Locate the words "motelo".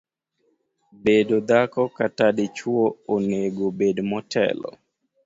4.09-4.69